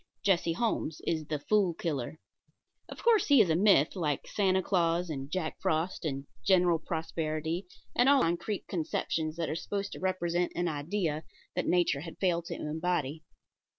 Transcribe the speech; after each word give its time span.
Jesse 0.23 0.53
Holmes 0.53 0.99
is 1.05 1.27
the 1.27 1.37
Fool 1.37 1.75
Killer. 1.75 2.17
Of 2.89 3.03
course 3.03 3.27
he 3.27 3.39
is 3.39 3.51
a 3.51 3.55
myth, 3.55 3.95
like 3.95 4.25
Santa 4.25 4.63
Claus 4.63 5.11
and 5.11 5.29
Jack 5.29 5.57
Frost 5.61 6.05
and 6.05 6.25
General 6.43 6.79
Prosperity 6.79 7.67
and 7.95 8.09
all 8.09 8.21
those 8.21 8.29
concrete 8.29 8.67
conceptions 8.67 9.35
that 9.35 9.47
are 9.47 9.53
supposed 9.55 9.91
to 9.91 9.99
represent 9.99 10.53
an 10.55 10.67
idea 10.67 11.23
that 11.55 11.67
Nature 11.67 11.99
has 11.99 12.15
failed 12.19 12.45
to 12.45 12.55
embody. 12.55 13.23